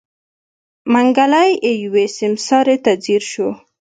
منګلی 0.93 1.49
يوې 1.83 2.05
سيمسارې 2.17 2.75
ته 2.83 2.91
ځير 3.03 3.23
و. 3.31 3.35